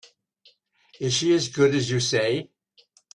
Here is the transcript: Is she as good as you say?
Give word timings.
Is 0.99 1.13
she 1.13 1.31
as 1.35 1.49
good 1.49 1.75
as 1.75 1.91
you 1.91 1.99
say? 1.99 2.49